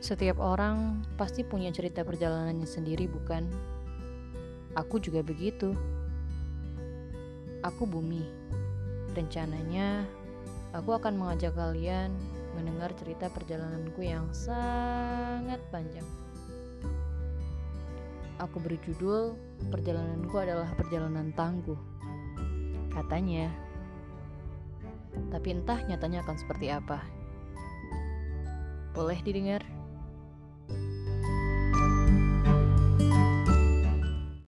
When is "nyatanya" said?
25.84-26.24